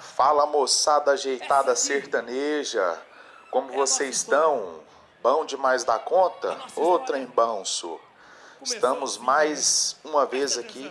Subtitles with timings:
[0.00, 2.98] Fala moçada ajeitada sertaneja,
[3.50, 4.80] como vocês estão?
[5.22, 6.56] Bom demais da conta?
[6.76, 7.98] Outra em banço.
[8.60, 10.90] Estamos mais uma vez aqui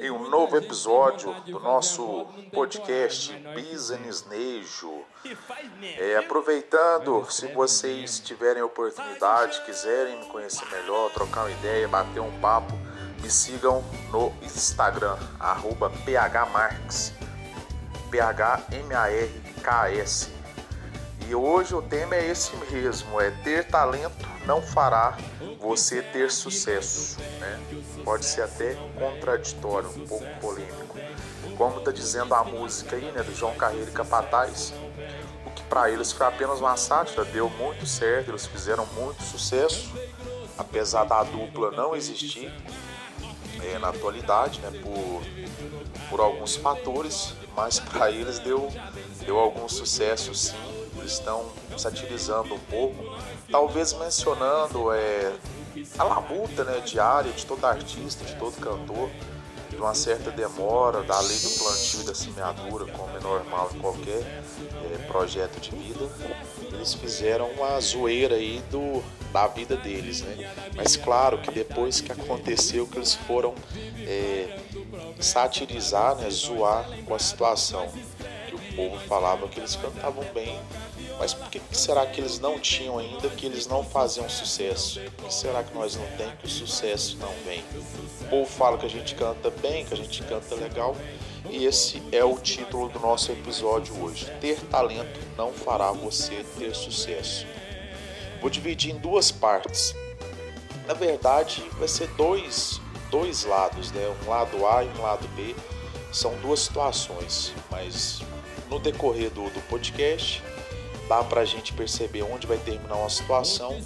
[0.00, 5.04] em um novo episódio do nosso podcast Business Nejo.
[5.98, 12.40] É, aproveitando, se vocês tiverem oportunidade, quiserem me conhecer melhor, trocar uma ideia, bater um
[12.40, 12.72] papo,
[13.20, 13.82] me sigam
[14.12, 17.12] no Instagram, arroba phmarks,
[18.10, 19.58] P-H-M-A-R-K-S.
[21.28, 25.18] E hoje o tema é esse mesmo, é ter talento não fará
[25.60, 27.20] você ter sucesso.
[27.38, 27.60] Né?
[28.02, 30.96] Pode ser até contraditório, um pouco polêmico.
[31.58, 34.72] Como está dizendo a música aí, né, do João Carreiro e Capataz,
[35.44, 39.92] o que para eles foi apenas uma sátira, deu muito certo, eles fizeram muito sucesso,
[40.56, 42.50] apesar da dupla não existir
[43.62, 45.22] é, na atualidade, né, por,
[46.08, 48.72] por alguns fatores, mas para eles deu,
[49.26, 50.54] deu algum sucesso sim.
[51.04, 53.16] Estão satirizando um pouco,
[53.50, 55.32] talvez mencionando é,
[55.98, 59.10] a labuta né, diária de todo artista, de todo cantor,
[59.70, 63.78] de uma certa demora da lei do plantio e da semeadura, como é normal em
[63.78, 66.08] qualquer é, projeto de vida.
[66.72, 69.02] Eles fizeram uma zoeira aí do,
[69.32, 70.50] da vida deles, né?
[70.74, 73.54] Mas claro que depois que aconteceu que eles foram
[74.06, 74.58] é,
[75.20, 77.88] satirizar, né, zoar com a situação.
[78.48, 80.58] Que o povo falava que eles cantavam bem,
[81.18, 85.00] mas por que será que eles não tinham ainda, que eles não faziam sucesso?
[85.16, 87.62] Por que será que nós não tem que o sucesso não vem?
[88.28, 90.94] Povo fala que a gente canta bem, que a gente canta legal,
[91.48, 94.30] e esse é o título do nosso episódio hoje.
[94.40, 97.46] Ter talento não fará você ter sucesso.
[98.40, 99.94] Vou dividir em duas partes.
[100.86, 104.14] Na verdade, vai ser dois, dois lados, né?
[104.24, 105.54] Um lado A e um lado B.
[106.12, 108.20] São duas situações, mas
[108.68, 110.42] no decorrer do, do podcast
[111.08, 113.80] dá pra gente perceber onde vai terminar uma situação.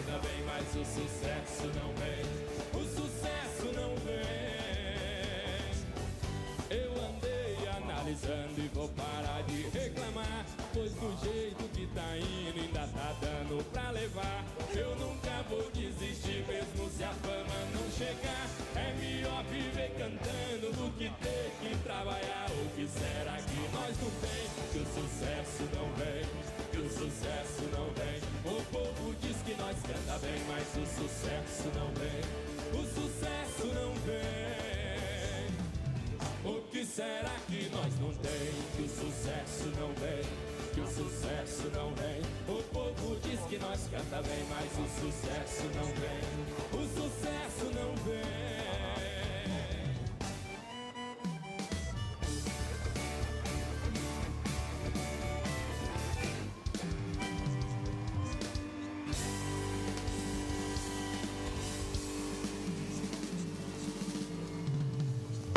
[0.00, 2.24] Canta bem, mas o sucesso não vem.
[2.72, 4.20] O sucesso não vem.
[6.70, 10.46] Eu andei analisando e vou parar de reclamar.
[10.72, 14.44] Pois do jeito que tá indo, ainda tá dando pra levar.
[14.74, 18.48] Eu nunca vou desistir, mesmo se a fama não chegar.
[18.76, 22.46] É melhor viver cantando do que ter que trabalhar.
[22.50, 24.48] O que será que nós não tem?
[24.72, 26.24] Que o sucesso não vem,
[26.70, 28.09] que o sucesso não vem.
[29.90, 32.20] Nós canta bem, mas o sucesso não vem.
[32.72, 34.30] O sucesso não vem.
[36.44, 38.52] O que será que nós não tem?
[38.76, 40.22] Que o sucesso não vem,
[40.72, 42.22] que o sucesso não vem.
[42.48, 46.22] O povo diz que nós canta bem, mas o sucesso não vem.
[46.72, 48.59] O sucesso não vem.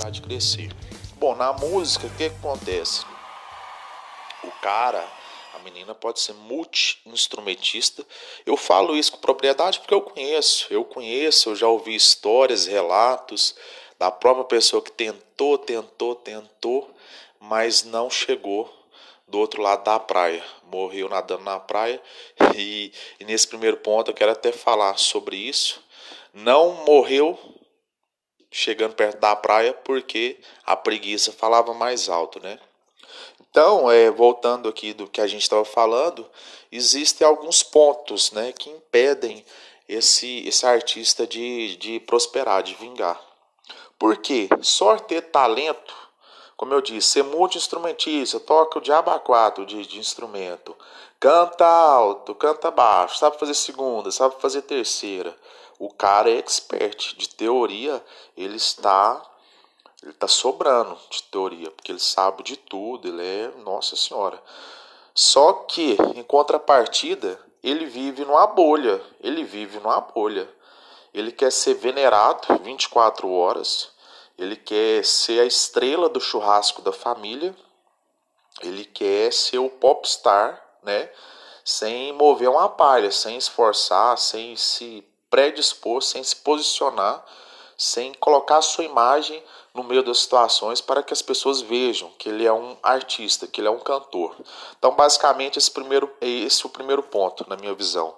[0.10, 0.72] De crescer.
[1.16, 3.06] Bom, na música, o que, que acontece?
[4.44, 5.08] O cara,
[5.54, 8.06] a menina pode ser multi-instrumentista.
[8.46, 10.68] Eu falo isso com propriedade porque eu conheço.
[10.70, 13.56] Eu conheço, eu já ouvi histórias, relatos
[13.98, 16.94] da própria pessoa que tentou, tentou, tentou,
[17.40, 18.72] mas não chegou
[19.28, 20.44] do outro lado da praia.
[20.72, 22.02] Morreu nadando na praia.
[22.56, 25.82] E, e nesse primeiro ponto eu quero até falar sobre isso.
[26.34, 27.40] Não morreu
[28.54, 32.60] chegando perto da praia porque a preguiça falava mais alto, né?
[33.42, 36.30] Então, é, voltando aqui do que a gente estava falando,
[36.72, 39.44] existem alguns pontos né, que impedem
[39.90, 43.20] esse, esse artista de, de prosperar, de vingar.
[43.98, 44.48] Por quê?
[44.62, 45.96] Só ter talento,
[46.56, 50.76] como eu disse, ser multi-instrumentista, toca o diabo quatro de, de instrumento,
[51.20, 55.36] canta alto, canta baixo, sabe fazer segunda, sabe fazer terceira
[55.86, 58.02] o cara é expert de teoria,
[58.38, 59.22] ele está
[60.02, 64.42] ele está sobrando de teoria, porque ele sabe de tudo, ele é, nossa senhora.
[65.14, 70.50] Só que em contrapartida, ele vive numa bolha, ele vive numa bolha.
[71.14, 73.92] Ele quer ser venerado 24 horas,
[74.38, 77.56] ele quer ser a estrela do churrasco da família,
[78.62, 81.10] ele quer ser o popstar, né?
[81.64, 87.26] Sem mover uma palha, sem esforçar, sem se predispor, sem se posicionar,
[87.76, 89.44] sem colocar a sua imagem
[89.74, 93.60] no meio das situações para que as pessoas vejam que ele é um artista, que
[93.60, 94.36] ele é um cantor.
[94.78, 98.14] Então, basicamente, esse, primeiro, esse é o primeiro ponto, na minha visão.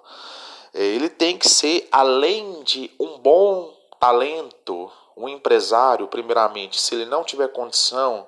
[0.74, 7.06] é, ele tem que ser, além de um bom talento, um empresário, primeiramente, se ele
[7.06, 8.26] não tiver condição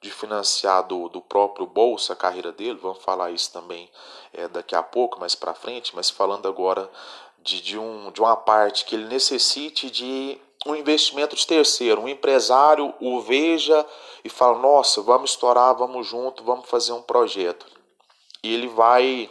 [0.00, 3.88] de financiar do, do próprio bolso a carreira dele, vamos falar isso também
[4.32, 6.90] é, daqui a pouco, mais para frente, mas falando agora
[7.44, 12.08] de, de, um, de uma parte que ele necessite de um investimento de terceiro, um
[12.08, 13.86] empresário o veja
[14.24, 17.66] e fala, nossa, vamos estourar, vamos junto, vamos fazer um projeto.
[18.42, 19.28] E ele vai,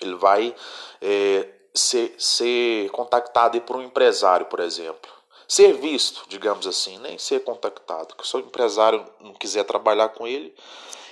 [0.00, 0.54] ele vai
[1.02, 5.12] é, ser, ser contactado por um empresário, por exemplo.
[5.46, 8.14] Ser visto, digamos assim, nem ser contactado.
[8.14, 10.54] Que se o empresário não quiser trabalhar com ele.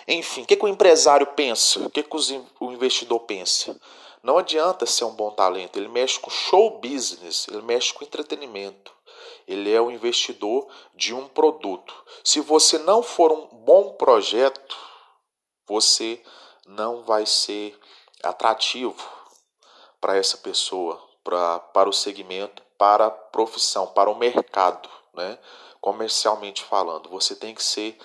[0.08, 1.81] Enfim, o que, que o empresário pensa?
[1.81, 2.17] O que, que
[2.58, 3.79] o investidor pensa?
[4.22, 8.93] Não adianta ser um bom talento, ele mexe com show business, ele mexe com entretenimento.
[9.49, 11.94] Ele é o investidor de um produto.
[12.22, 14.76] Se você não for um bom projeto,
[15.67, 16.22] você
[16.67, 17.78] não vai ser
[18.22, 19.08] atrativo
[20.00, 25.38] para essa pessoa, pra, para o segmento, para a profissão, para o mercado, né?
[25.81, 27.08] comercialmente falando.
[27.11, 27.99] Você tem que ser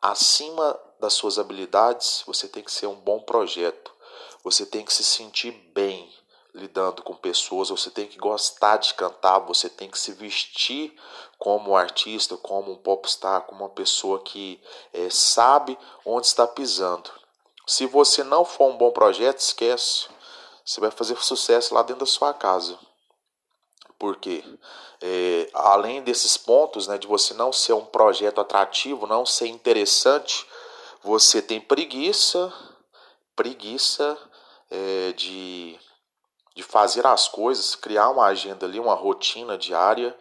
[0.00, 3.92] acima das suas habilidades, você tem que ser um bom projeto,
[4.42, 6.12] você tem que se sentir bem
[6.54, 10.94] lidando com pessoas, você tem que gostar de cantar, você tem que se vestir
[11.38, 14.60] como artista, como um popstar, como uma pessoa que
[14.92, 17.10] é, sabe onde está pisando.
[17.66, 20.08] Se você não for um bom projeto, esquece.
[20.64, 22.78] Você vai fazer sucesso lá dentro da sua casa.
[23.98, 24.42] Porque
[25.00, 30.46] é, além desses pontos, né, de você não ser um projeto atrativo, não ser interessante,
[31.02, 32.52] você tem preguiça,
[33.36, 34.18] preguiça
[34.70, 35.78] é, de,
[36.54, 40.16] de fazer as coisas, criar uma agenda ali, uma rotina diária.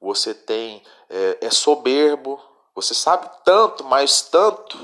[0.00, 2.40] Você tem é, é soberbo,
[2.74, 4.78] você sabe tanto, mas tanto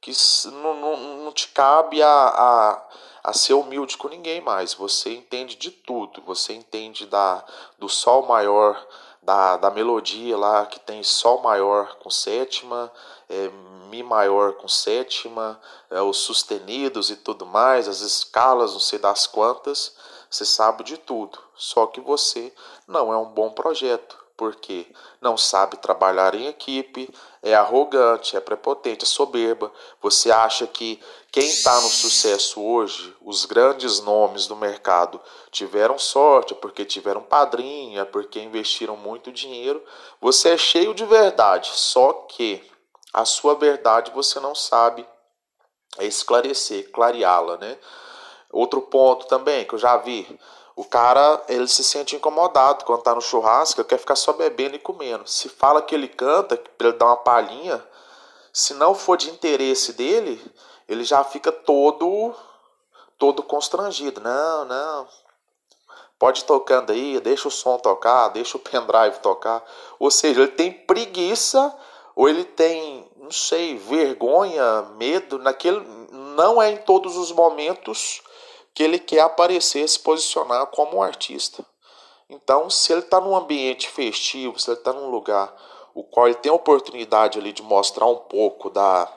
[0.00, 0.12] que
[0.46, 2.88] não, não, não te cabe a, a,
[3.24, 4.74] a ser humilde com ninguém mais.
[4.74, 6.20] Você entende de tudo.
[6.22, 7.44] Você entende da,
[7.78, 8.84] do sol maior,
[9.22, 12.92] da, da melodia lá que tem sol maior com sétima,
[13.28, 13.50] é,
[13.88, 15.60] Mi maior com sétima,
[15.90, 19.94] é, os sustenidos e tudo mais, as escalas, não sei das quantas,
[20.30, 21.38] você sabe de tudo.
[21.54, 22.54] Só que você
[22.88, 24.86] não é um bom projeto, porque
[25.20, 29.72] não sabe trabalhar em equipe, é arrogante, é prepotente, é soberba.
[30.00, 31.02] Você acha que
[31.32, 38.02] quem está no sucesso hoje, os grandes nomes do mercado, tiveram sorte, porque tiveram padrinha,
[38.02, 39.82] é porque investiram muito dinheiro.
[40.20, 42.62] Você é cheio de verdade, só que
[43.12, 45.06] a sua verdade você não sabe
[46.00, 47.76] esclarecer, clareá-la, né?
[48.50, 50.38] Outro ponto também que eu já vi,
[50.74, 54.78] o cara ele se sente incomodado quando tá no churrasco, quer ficar só bebendo e
[54.78, 55.28] comendo.
[55.28, 57.82] Se fala que ele canta, para ele dar uma palhinha,
[58.52, 60.42] se não for de interesse dele,
[60.88, 62.34] ele já fica todo
[63.18, 64.20] todo constrangido.
[64.20, 65.06] Não, não.
[66.18, 69.64] Pode tocando aí, deixa o som tocar, deixa o pendrive tocar.
[69.98, 71.76] Ou seja, ele tem preguiça
[72.14, 75.80] ou ele tem, não sei, vergonha, medo, naquele
[76.10, 78.22] não é em todos os momentos
[78.74, 81.64] que ele quer aparecer, se posicionar como um artista.
[82.28, 85.54] Então, se ele está num ambiente festivo, se ele está num lugar
[85.94, 89.10] o qual ele tem a oportunidade ali de mostrar um pouco da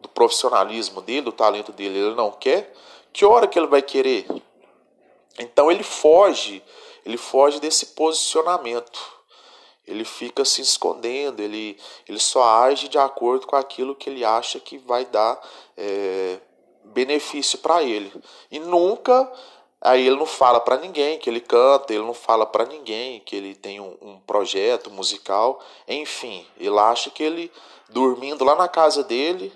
[0.00, 2.72] do profissionalismo dele, do talento dele, ele não quer,
[3.12, 4.26] que hora que ele vai querer?
[5.38, 6.62] Então ele foge,
[7.04, 9.16] ele foge desse posicionamento
[9.86, 11.78] ele fica se escondendo, ele,
[12.08, 15.40] ele só age de acordo com aquilo que ele acha que vai dar
[15.76, 16.38] é,
[16.92, 18.12] benefício para ele.
[18.50, 19.30] E nunca,
[19.80, 23.36] aí ele não fala para ninguém que ele canta, ele não fala para ninguém que
[23.36, 27.52] ele tem um, um, projeto musical, enfim, ele acha que ele,
[27.88, 29.52] dormindo lá na casa dele,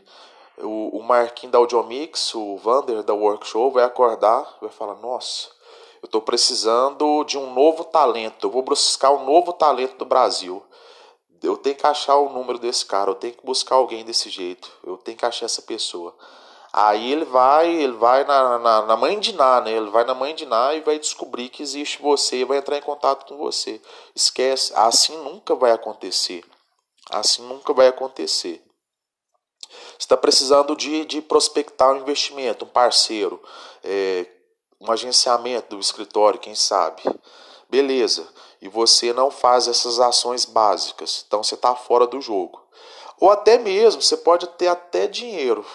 [0.59, 5.61] o, o Marquinhos da Audiomix, o Vander da Workshop vai acordar, vai falar, nossa
[6.03, 8.47] eu estou precisando de um novo talento.
[8.47, 10.63] Eu vou buscar um novo talento do Brasil.
[11.43, 13.11] Eu tenho que achar o número desse cara.
[13.11, 14.71] Eu tenho que buscar alguém desse jeito.
[14.83, 16.15] Eu tenho que achar essa pessoa.
[16.73, 19.73] Aí ele vai, ele vai na, na, na mãe de Ná, né?
[19.73, 22.77] Ele vai na mãe de Ná e vai descobrir que existe você e vai entrar
[22.77, 23.81] em contato com você.
[24.15, 26.45] Esquece, assim nunca vai acontecer.
[27.11, 28.63] Assim nunca vai acontecer.
[29.69, 33.43] Você está precisando de, de prospectar um investimento, um parceiro.
[33.83, 34.27] É,
[34.81, 37.03] um agenciamento do escritório, quem sabe.
[37.69, 38.29] Beleza.
[38.63, 41.25] E você não faz essas ações básicas.
[41.27, 42.63] Então você está fora do jogo.
[43.19, 45.67] Ou até mesmo, você pode ter até dinheiro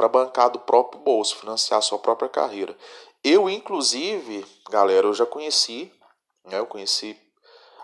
[0.00, 2.74] para bancar do próprio bolso, financiar a sua própria carreira.
[3.22, 5.92] Eu, inclusive, galera, eu já conheci,
[6.46, 7.20] né, eu conheci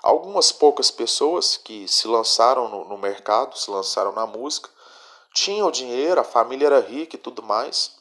[0.02, 4.70] algumas poucas pessoas que se lançaram no, no mercado, se lançaram na música,
[5.34, 7.96] tinham dinheiro, a família era rica e tudo mais,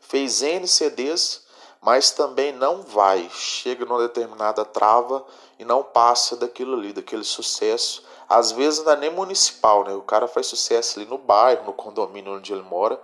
[0.00, 1.42] fez N CDs,
[1.82, 5.22] mas também não vai, chega numa determinada trava
[5.58, 8.02] e não passa daquilo ali, daquele sucesso.
[8.28, 9.94] Às vezes não é nem municipal, né?
[9.94, 13.00] O cara faz sucesso ali no bairro, no condomínio onde ele mora,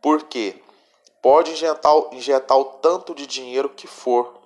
[0.00, 0.62] porque
[1.20, 4.38] pode injetar, injetar o tanto de dinheiro que for,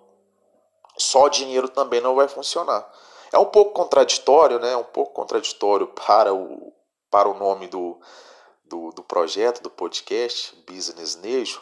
[0.97, 2.91] só dinheiro também não vai funcionar.
[3.33, 4.73] É um pouco contraditório, né?
[4.73, 6.73] É um pouco contraditório para o,
[7.11, 7.99] para o nome do,
[8.65, 11.61] do, do projeto, do podcast, Business Nejo,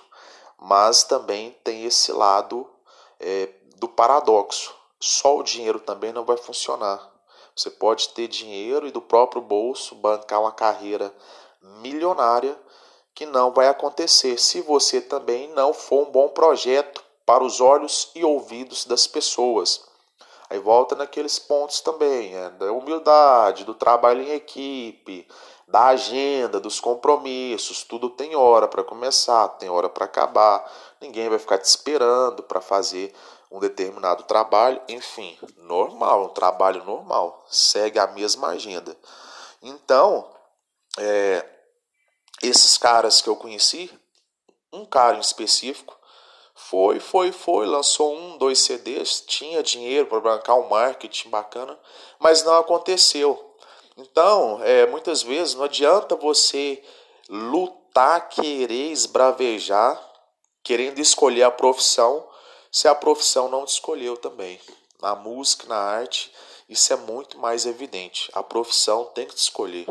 [0.59, 2.69] mas também tem esse lado
[3.19, 4.75] é, do paradoxo.
[5.01, 7.11] Só o dinheiro também não vai funcionar.
[7.61, 11.15] Você pode ter dinheiro e do próprio bolso bancar uma carreira
[11.83, 12.59] milionária
[13.15, 18.11] que não vai acontecer se você também não for um bom projeto para os olhos
[18.15, 19.85] e ouvidos das pessoas.
[20.49, 25.29] Aí volta naqueles pontos também, é, da humildade, do trabalho em equipe,
[25.69, 30.65] da agenda, dos compromissos, tudo tem hora para começar, tem hora para acabar.
[30.99, 33.15] Ninguém vai ficar te esperando para fazer
[33.51, 38.97] um determinado trabalho, enfim, normal, um trabalho normal, segue a mesma agenda.
[39.61, 40.31] Então,
[40.99, 41.45] é,
[42.43, 43.91] esses caras que eu conheci,
[44.73, 45.99] um cara em específico,
[46.55, 51.79] foi, foi, foi, lançou um, dois CDs, tinha dinheiro para bancar um marketing bacana,
[52.19, 53.57] mas não aconteceu.
[53.97, 56.83] Então, é, muitas vezes não adianta você
[57.29, 60.01] lutar, querer esbravejar,
[60.63, 62.30] querendo escolher a profissão,
[62.71, 64.61] se a profissão não te escolheu também.
[65.03, 66.33] Na música, na arte,
[66.69, 68.31] isso é muito mais evidente.
[68.33, 69.87] A profissão tem que te escolher.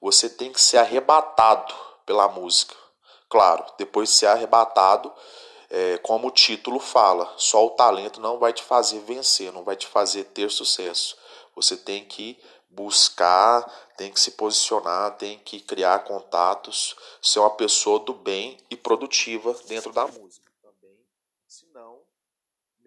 [0.00, 1.72] Você tem que ser arrebatado
[2.04, 2.74] pela música.
[3.28, 5.12] Claro, depois de ser arrebatado,
[5.70, 9.76] é, como o título fala, só o talento não vai te fazer vencer, não vai
[9.76, 11.16] te fazer ter sucesso.
[11.54, 12.38] Você tem que
[12.70, 13.62] buscar,
[13.96, 19.54] tem que se posicionar, tem que criar contatos, ser uma pessoa do bem e produtiva
[19.66, 20.45] dentro da música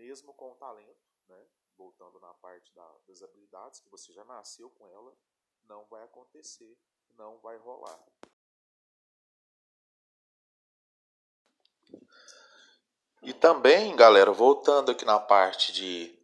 [0.09, 1.37] mesmo com o talento, né,
[1.77, 5.13] voltando na parte da, das habilidades, que você já nasceu com ela,
[5.65, 6.75] não vai acontecer,
[7.15, 8.03] não vai rolar.
[13.21, 16.17] E também, galera, voltando aqui na parte de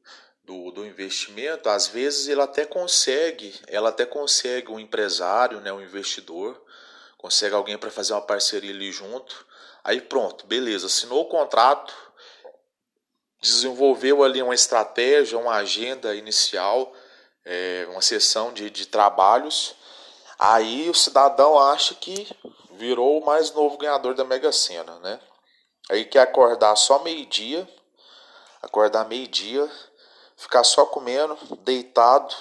[0.43, 5.81] do, do investimento, às vezes ele até consegue, ela até consegue um empresário, né, um
[5.81, 6.59] investidor,
[7.17, 9.45] consegue alguém para fazer uma parceria ali junto.
[9.83, 12.04] Aí pronto, beleza, assinou o contrato,
[13.45, 16.91] desenvolveu ali uma estratégia, uma agenda inicial,
[17.43, 19.75] é, uma sessão de, de trabalhos.
[20.37, 22.27] Aí o cidadão acha que
[22.71, 25.19] virou o mais novo ganhador da Mega Sena, né?
[25.89, 27.67] Aí quer acordar só meio-dia,
[28.61, 29.69] acordar meio-dia,
[30.35, 32.33] ficar só comendo, deitado,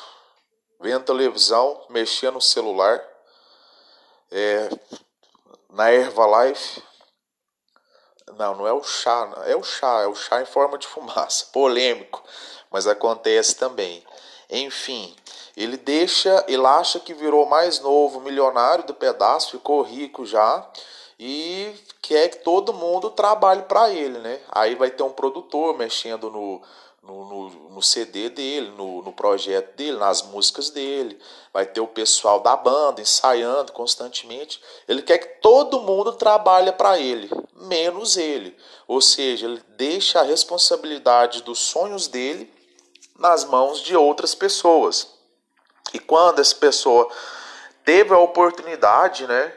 [0.81, 3.03] vendo televisão, mexendo no celular,
[4.31, 4.69] é,
[5.71, 6.83] na Herbalife.
[8.37, 11.47] Não, não é o chá, é o chá, é o chá em forma de fumaça,
[11.53, 12.23] polêmico,
[12.71, 14.03] mas acontece também.
[14.51, 15.15] Enfim,
[15.57, 20.67] ele deixa, ele acha que virou mais novo, milionário do pedaço, ficou rico já
[21.19, 24.41] e quer que todo mundo trabalhe para ele, né?
[24.51, 26.61] Aí vai ter um produtor mexendo no,
[27.07, 31.19] no, no, no CD dele, no, no, projeto dele, nas músicas dele.
[31.53, 34.61] Vai ter o pessoal da banda ensaiando constantemente.
[34.89, 38.57] Ele quer que todo mundo trabalhe para ele, menos ele.
[38.89, 42.53] Ou seja, ele deixa a responsabilidade dos sonhos dele
[43.19, 45.09] nas mãos de outras pessoas.
[45.93, 47.09] E quando essa pessoa
[47.85, 49.53] teve a oportunidade, né,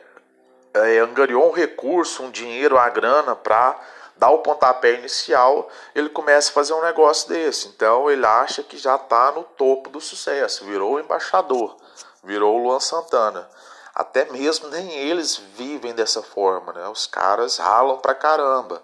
[0.74, 3.80] é, angariou um recurso, um dinheiro, a grana para
[4.18, 7.68] dá o pontapé inicial, ele começa a fazer um negócio desse.
[7.70, 11.78] Então ele acha que já está no topo do sucesso, virou o embaixador,
[12.24, 13.50] virou o Luan Santana.
[13.94, 16.88] Até mesmo nem eles vivem dessa forma, né?
[16.88, 18.84] Os caras ralam pra caramba.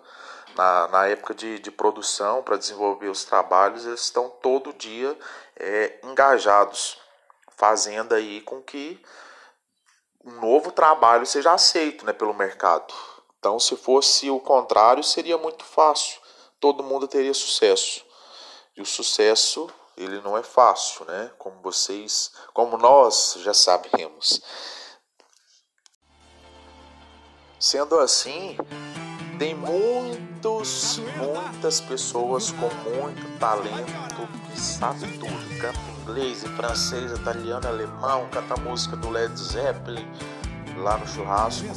[0.56, 5.18] Na, na época de, de produção, para desenvolver os trabalhos, eles estão todo dia
[5.60, 7.00] é, engajados,
[7.58, 9.04] fazendo aí com que
[10.24, 12.94] um novo trabalho seja aceito né, pelo mercado.
[13.44, 16.18] Então, se fosse o contrário, seria muito fácil.
[16.62, 18.02] Todo mundo teria sucesso.
[18.74, 21.30] E o sucesso, ele não é fácil, né?
[21.38, 24.42] Como vocês, como nós já sabemos.
[27.60, 28.56] Sendo assim,
[29.38, 38.30] tem muitos, muitas pessoas com muito talento que sabem tudo, canta inglês, francês, italiano, alemão,
[38.30, 40.08] canta música do Led Zeppelin
[40.78, 41.68] lá no churrasco,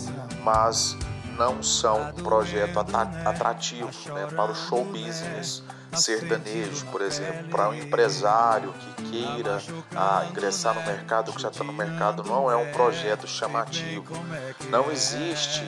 [0.44, 0.96] mas
[1.36, 5.62] não são um projeto atrativo né, para o show business
[5.92, 9.60] sertanejo, por exemplo, para um empresário que queira
[9.94, 14.12] ah, ingressar no mercado, que já está no mercado, não é um projeto chamativo.
[14.68, 15.62] Não existe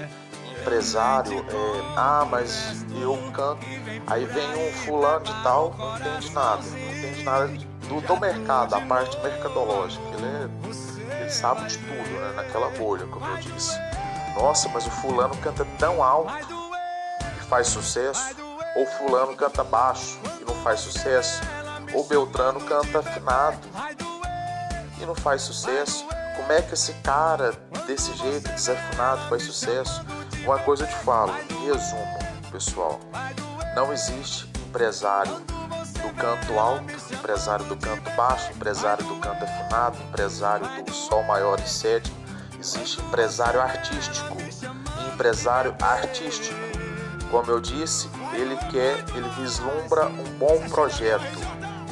[0.60, 3.64] empresário, é, ah, mas eu canto.
[4.06, 8.74] Aí vem um fulano de tal, não entende nada, não entende nada do, do mercado,
[8.74, 10.02] a parte mercadológica.
[10.14, 12.32] Ele, é, ele sabe de tudo, né?
[12.36, 13.78] Naquela bolha, como eu disse.
[14.38, 16.32] Nossa, mas o fulano canta tão alto
[17.38, 18.36] e faz sucesso.
[18.76, 21.42] Ou fulano canta baixo e não faz sucesso.
[21.92, 23.58] Ou Beltrano canta afinado
[25.00, 26.06] e não faz sucesso.
[26.36, 27.52] Como é que esse cara
[27.84, 30.04] desse jeito, desafinado, faz sucesso?
[30.44, 32.18] Uma coisa eu te falo, em resumo,
[32.52, 33.00] pessoal,
[33.74, 40.84] não existe empresário do canto alto, empresário do canto baixo, empresário do canto afinado, empresário
[40.84, 42.17] do sol maior e sétimo.
[42.58, 46.58] Existe empresário artístico e empresário artístico.
[47.30, 51.38] Como eu disse, ele quer, ele vislumbra um bom projeto.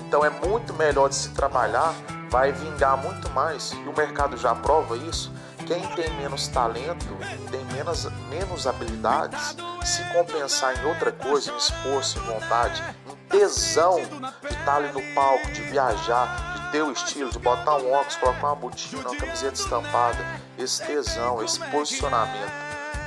[0.07, 1.95] Então é muito melhor de se trabalhar,
[2.31, 5.33] vai vingar muito mais e o mercado já prova isso
[5.67, 7.07] quem tem menos talento,
[7.51, 13.97] tem menos, menos habilidades, se compensar em outra coisa, em esforço, em vontade, em tesão
[13.99, 18.55] de estar ali no palco, de viajar, o estilo, de botar um óculos, colocar uma
[18.55, 20.19] botina, uma camiseta estampada,
[20.59, 22.53] esse tesão, esse posicionamento,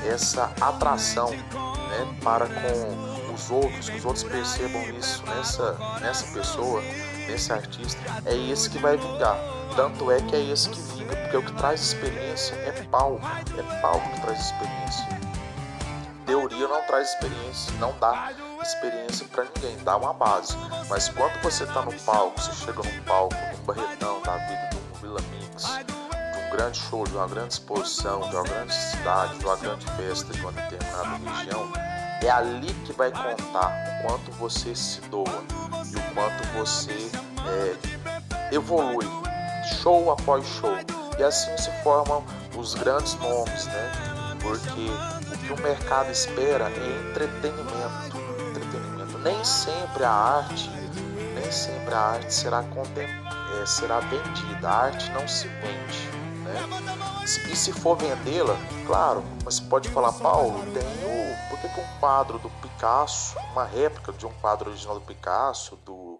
[0.05, 6.81] essa atração né, para com os outros, que os outros percebam isso nessa, nessa pessoa,
[7.27, 9.37] nesse artista, é esse que vai vingar.
[9.75, 13.21] Tanto é que é esse que vinga, porque o que traz experiência é palco,
[13.57, 15.19] é palco que traz experiência.
[16.25, 20.55] Teoria não traz experiência, não dá experiência para ninguém, dá uma base.
[20.89, 24.77] Mas quando você está no palco, você chega num palco, num barretão da vida de
[24.77, 29.37] um Vila Mix, de um grande show, de uma grande exposição, de uma grande cidade,
[29.37, 31.71] de uma grande festa de uma determinada região,
[32.21, 35.43] é ali que vai contar o quanto você se doa
[35.85, 37.11] e o quanto você
[37.47, 39.07] é, evolui
[39.81, 40.75] show após show.
[41.17, 42.23] E assim se formam
[42.55, 43.91] os grandes nomes, né?
[44.41, 44.89] Porque
[45.33, 48.18] o que o mercado espera é entretenimento.
[49.23, 50.69] Nem sempre a arte,
[51.35, 54.69] nem sempre a arte será é, será vendida.
[54.69, 56.09] A arte não se vende.
[56.43, 57.23] Né?
[57.51, 58.55] E se for vendê-la,
[58.87, 61.49] claro, você pode falar, Paulo, tem o.
[61.49, 65.75] Por que, que um quadro do Picasso, uma réplica de um quadro original do Picasso,
[65.77, 66.19] do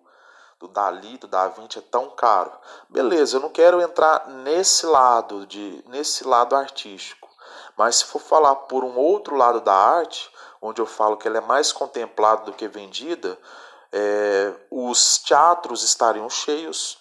[0.60, 2.52] do Dali, do Da Vinci é tão caro.
[2.90, 7.29] Beleza, eu não quero entrar nesse lado de nesse lado artístico,
[7.78, 10.30] mas se for falar por um outro lado da arte,
[10.62, 13.38] onde eu falo que ela é mais contemplada do que vendida,
[13.92, 16.98] é, os teatros estariam cheios.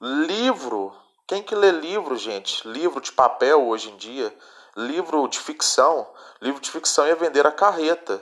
[0.00, 0.92] Livro,
[1.26, 2.66] quem que lê livro, gente?
[2.68, 4.36] Livro de papel hoje em dia,
[4.76, 6.06] livro de ficção,
[6.40, 8.20] livro de ficção ia vender a carreta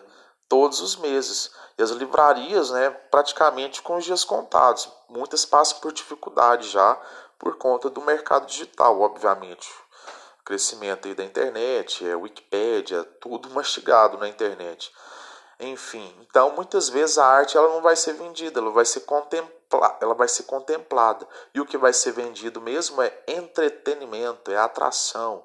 [0.49, 1.51] todos os meses.
[1.79, 4.87] E as livrarias, né, praticamente com os dias contados.
[5.09, 7.01] Muitas passam por dificuldade já
[7.39, 9.69] por conta do mercado digital, obviamente.
[10.45, 14.93] Crescimento aí da internet, é Wikipédia, tudo mastigado na internet.
[15.61, 19.99] Enfim, então muitas vezes a arte ela não vai ser vendida, ela vai ser contemplada,
[20.01, 21.27] ela vai ser contemplada.
[21.55, 25.45] E o que vai ser vendido mesmo é entretenimento, é atração,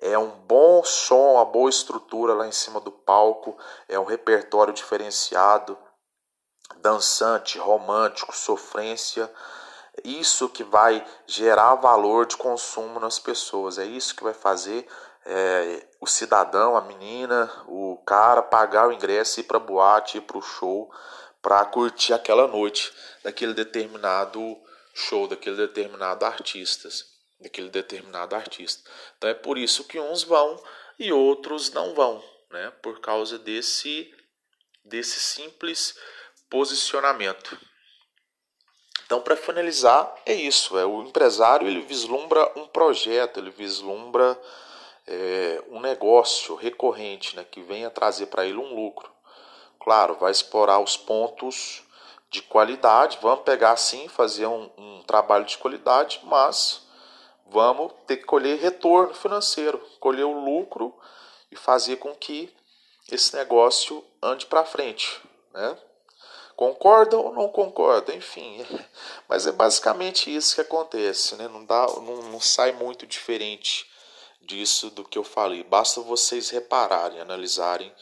[0.00, 4.72] é um bom som, uma boa estrutura lá em cima do palco, é um repertório
[4.72, 5.76] diferenciado,
[6.76, 9.28] dançante, romântico, sofrência.
[10.04, 14.86] Isso que vai gerar valor de consumo nas pessoas, é isso que vai fazer
[15.24, 20.38] é, o cidadão, a menina, o cara pagar o ingresso, ir para boate, ir para
[20.38, 20.90] o show,
[21.42, 22.92] para curtir aquela noite
[23.24, 24.56] daquele determinado
[24.94, 28.88] show, daquele determinado artistas daquele determinado artista.
[29.16, 30.62] Então é por isso que uns vão
[30.98, 32.70] e outros não vão, né?
[32.82, 34.12] Por causa desse
[34.84, 35.98] desse simples
[36.48, 37.58] posicionamento.
[39.06, 40.76] Então, para finalizar, é isso.
[40.76, 44.38] É o empresário ele vislumbra um projeto, ele vislumbra
[45.06, 49.08] é, um negócio recorrente, né, que venha trazer para ele um lucro.
[49.78, 51.84] Claro, vai explorar os pontos
[52.28, 53.18] de qualidade.
[53.22, 56.84] Vamos pegar sim, fazer um, um trabalho de qualidade, mas
[57.46, 60.92] vamos ter que colher retorno financeiro, colher o lucro
[61.52, 62.52] e fazer com que
[63.08, 65.20] esse negócio ande para frente,
[65.54, 65.78] né?
[66.56, 68.64] Concorda ou não concorda, enfim,
[69.28, 71.46] mas é basicamente isso que acontece, né?
[71.48, 73.86] Não dá, não, não sai muito diferente
[74.40, 75.62] disso do que eu falei.
[75.62, 77.92] Basta vocês repararem, analisarem,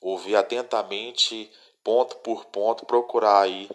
[0.00, 1.50] ouvir atentamente,
[1.84, 3.68] ponto por ponto, procurar aí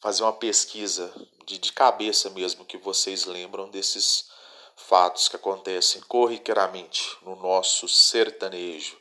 [0.00, 1.14] fazer uma pesquisa
[1.46, 4.28] de, de cabeça mesmo que vocês lembram desses
[4.74, 8.98] fatos que acontecem corriqueiramente no nosso sertanejo.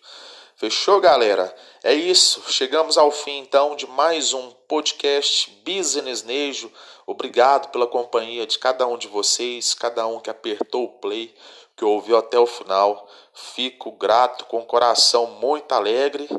[0.62, 1.52] Fechou, galera?
[1.84, 2.44] É isso.
[2.48, 6.72] Chegamos ao fim então de mais um podcast Business Nejo.
[7.08, 11.34] Obrigado pela companhia de cada um de vocês, cada um que apertou o play.
[11.76, 13.10] que ouviu até o final.
[13.34, 16.30] Fico grato, com o coração muito alegre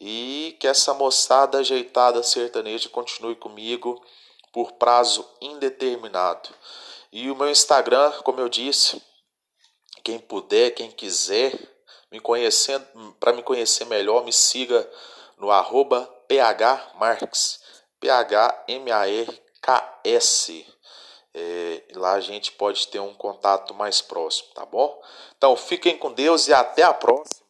[0.00, 4.02] e que essa moçada ajeitada sertaneja continue comigo
[4.50, 6.48] por prazo indeterminado.
[7.12, 9.02] E o meu Instagram, como eu disse,
[10.02, 11.52] quem puder, quem quiser,
[12.10, 12.86] me conhecendo,
[13.20, 14.88] para me conhecer melhor, me siga
[15.36, 17.60] no arroba phmarks,
[18.00, 18.66] P-H-M-A-R-K-S.
[21.34, 25.00] É, lá a gente pode ter um contato mais próximo, tá bom?
[25.36, 27.47] Então fiquem com Deus e até a próxima.